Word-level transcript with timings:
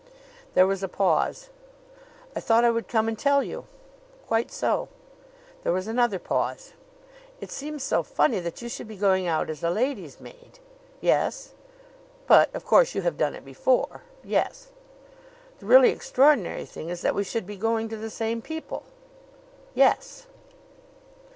There 0.55 0.65
was 0.65 0.81
a 0.81 0.87
pause. 0.87 1.49
"I 2.35 2.39
thought 2.39 2.63
I 2.65 2.71
would 2.71 2.87
come 2.87 3.07
and 3.07 3.15
tell 3.19 3.43
you." 3.43 3.65
"Quite 4.25 4.49
so." 4.51 4.89
There 5.63 5.71
was 5.71 5.85
another 5.85 6.17
pause. 6.17 6.73
"It 7.39 7.51
seems 7.51 7.83
so 7.83 8.01
funny 8.01 8.39
that 8.39 8.63
you 8.63 8.67
should 8.67 8.87
be 8.87 8.97
going 8.97 9.27
out 9.27 9.47
as 9.47 9.61
a 9.63 9.69
lady's 9.69 10.19
maid." 10.19 10.57
"Yes?" 11.01 11.53
"But, 12.25 12.49
of 12.55 12.65
course, 12.65 12.95
you 12.95 13.03
have 13.03 13.15
done 13.15 13.35
it 13.35 13.45
before." 13.45 14.01
"Yes." 14.23 14.69
"The 15.59 15.67
really 15.67 15.91
extraordinary 15.91 16.65
thing 16.65 16.89
is 16.89 17.01
that 17.03 17.13
we 17.13 17.23
should 17.23 17.45
be 17.45 17.55
going 17.55 17.87
to 17.89 17.97
the 17.97 18.09
same 18.09 18.41
people." 18.41 18.81
"Yes." 19.75 20.25